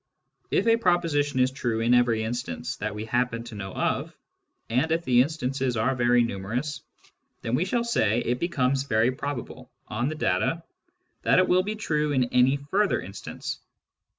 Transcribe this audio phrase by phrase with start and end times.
[0.49, 4.11] If a proposition is true in every instance that we happen to know of,
[4.67, 6.81] and if the instances are very numerous,
[7.43, 10.63] then, we shall say, it becomes very probable, on the data,
[11.21, 13.59] that it will be true in any further instance.